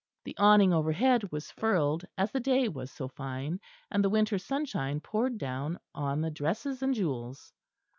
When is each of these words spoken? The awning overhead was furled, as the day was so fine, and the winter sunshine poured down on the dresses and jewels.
The 0.23 0.35
awning 0.39 0.73
overhead 0.73 1.31
was 1.31 1.51
furled, 1.51 2.05
as 2.17 2.31
the 2.31 2.39
day 2.39 2.67
was 2.67 2.91
so 2.91 3.07
fine, 3.07 3.59
and 3.91 4.03
the 4.03 4.09
winter 4.09 4.39
sunshine 4.39 4.99
poured 4.99 5.37
down 5.37 5.79
on 5.93 6.21
the 6.21 6.31
dresses 6.31 6.81
and 6.81 6.95
jewels. 6.95 7.53